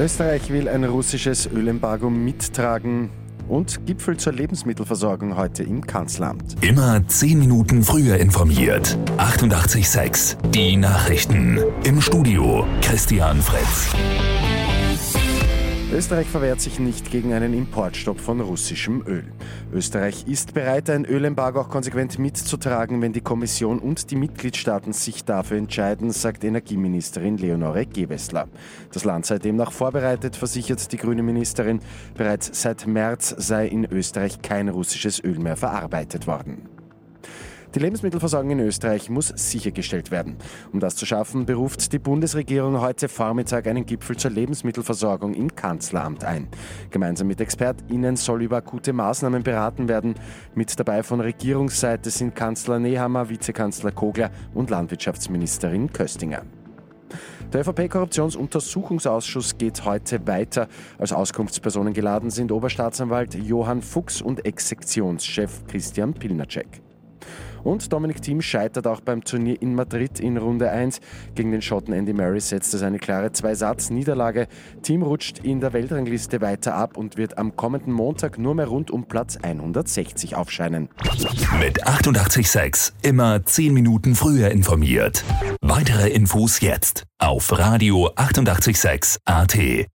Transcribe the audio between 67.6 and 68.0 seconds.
Und